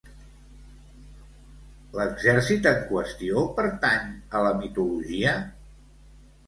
[1.99, 5.41] L'exèrcit en qüestió pertany a la mitologia?